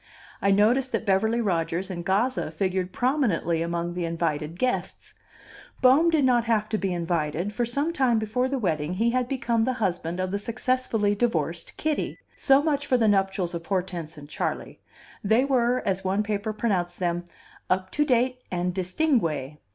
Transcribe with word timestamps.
I 0.41 0.49
noticed 0.49 0.91
that 0.93 1.05
Beverly 1.05 1.41
Rodgers 1.41 1.91
and 1.91 2.03
Gazza 2.03 2.49
figured 2.49 2.91
prominently 2.91 3.61
among 3.61 3.93
the 3.93 4.03
invited 4.05 4.57
guests: 4.57 5.13
Bohm 5.79 6.09
did 6.09 6.25
not 6.25 6.45
have 6.45 6.67
to 6.69 6.79
be 6.79 6.91
invited, 6.91 7.53
for 7.53 7.67
some 7.67 7.93
time 7.93 8.17
before 8.17 8.47
the 8.47 8.57
wedding 8.57 8.95
he 8.95 9.11
had 9.11 9.27
become 9.29 9.61
the 9.61 9.73
husband 9.77 10.19
of 10.19 10.31
the 10.31 10.39
successfully 10.39 11.13
divorced 11.13 11.77
Kitty. 11.77 12.17
So 12.35 12.63
much 12.63 12.87
for 12.87 12.97
the 12.97 13.07
nuptials 13.07 13.53
of 13.53 13.67
Hortense 13.67 14.17
and 14.17 14.27
Charley; 14.27 14.79
they 15.23 15.45
were, 15.45 15.83
as 15.87 16.03
one 16.03 16.23
paper 16.23 16.51
pronounced 16.51 16.97
them, 16.97 17.25
"up 17.69 17.91
to 17.91 18.03
date 18.03 18.39
and 18.51 18.73
distingue." 18.73 19.59